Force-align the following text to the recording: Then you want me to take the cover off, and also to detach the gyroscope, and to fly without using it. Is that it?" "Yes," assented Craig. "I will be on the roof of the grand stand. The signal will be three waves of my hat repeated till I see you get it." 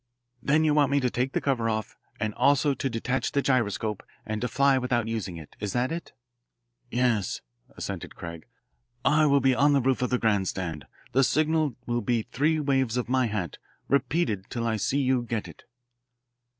Then 0.41 0.63
you 0.63 0.73
want 0.73 0.89
me 0.89 0.99
to 0.99 1.11
take 1.11 1.33
the 1.33 1.41
cover 1.41 1.69
off, 1.69 1.95
and 2.19 2.33
also 2.33 2.73
to 2.73 2.89
detach 2.89 3.33
the 3.33 3.41
gyroscope, 3.43 4.01
and 4.25 4.41
to 4.41 4.47
fly 4.47 4.79
without 4.79 5.07
using 5.07 5.37
it. 5.37 5.55
Is 5.59 5.73
that 5.73 5.91
it?" 5.91 6.13
"Yes," 6.89 7.41
assented 7.77 8.15
Craig. 8.15 8.47
"I 9.05 9.27
will 9.27 9.41
be 9.41 9.53
on 9.53 9.73
the 9.73 9.79
roof 9.81 10.01
of 10.01 10.09
the 10.09 10.17
grand 10.17 10.47
stand. 10.47 10.87
The 11.11 11.23
signal 11.23 11.75
will 11.85 12.01
be 12.01 12.23
three 12.23 12.59
waves 12.59 12.97
of 12.97 13.09
my 13.09 13.27
hat 13.27 13.59
repeated 13.87 14.49
till 14.49 14.65
I 14.65 14.77
see 14.77 15.01
you 15.01 15.21
get 15.21 15.47
it." 15.47 15.65